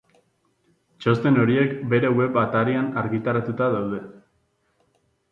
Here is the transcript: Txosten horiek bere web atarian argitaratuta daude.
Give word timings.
Txosten 1.03 1.35
horiek 1.41 1.75
bere 1.91 2.09
web 2.19 2.39
atarian 2.43 2.87
argitaratuta 3.01 3.67
daude. 3.77 4.01